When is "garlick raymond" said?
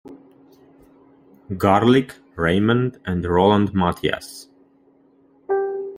1.57-2.99